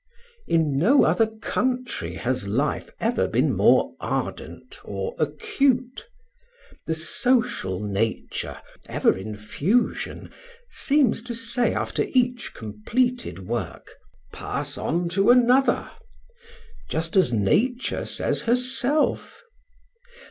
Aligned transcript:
In 0.47 0.79
no 0.79 1.03
other 1.03 1.27
country 1.27 2.15
has 2.15 2.47
life 2.47 2.89
ever 2.99 3.27
been 3.27 3.55
more 3.55 3.93
ardent 3.99 4.79
or 4.83 5.13
acute. 5.19 6.07
The 6.87 6.95
social 6.95 7.79
nature, 7.79 8.57
even 8.91 9.15
in 9.15 9.35
fusion, 9.35 10.31
seems 10.71 11.21
to 11.21 11.35
say 11.35 11.71
after 11.75 12.07
each 12.13 12.55
completed 12.55 13.47
work: 13.47 13.93
"Pass 14.33 14.75
on 14.75 15.07
to 15.09 15.29
another!" 15.29 15.91
just 16.89 17.15
as 17.15 17.31
Nature 17.31 18.05
says 18.05 18.41
herself. 18.41 19.43